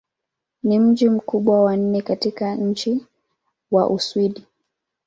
Ni 0.63 0.79
mji 0.79 1.09
mkubwa 1.09 1.61
wa 1.63 1.77
nne 1.77 2.01
katika 2.01 2.55
nchi 2.55 3.05
wa 3.71 3.89
Uswidi. 3.89 4.45